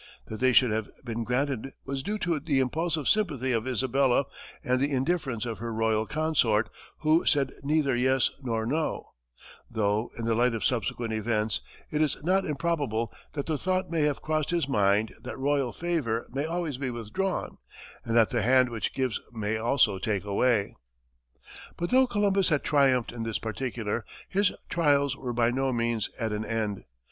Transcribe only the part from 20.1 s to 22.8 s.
away. But though Columbus had